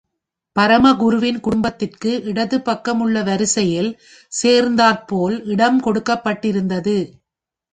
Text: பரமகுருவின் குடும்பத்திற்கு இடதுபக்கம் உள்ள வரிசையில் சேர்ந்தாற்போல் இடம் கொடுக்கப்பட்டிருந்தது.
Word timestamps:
பரமகுருவின் 0.55 1.39
குடும்பத்திற்கு 1.39 2.11
இடதுபக்கம் 2.23 2.99
உள்ள 2.99 3.23
வரிசையில் 3.23 3.91
சேர்ந்தாற்போல் 4.33 5.37
இடம் 5.45 5.79
கொடுக்கப்பட்டிருந்தது. 5.83 6.97